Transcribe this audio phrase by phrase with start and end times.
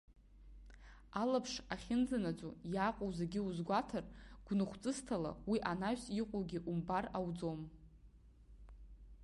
[1.21, 4.05] Алаԥш ахьынӡанаӡо иааҟоу зегьы узгәаҭар,
[4.45, 7.61] гәныхәҵысҭала уи анаҩс иҟоугьы умбар ауӡом.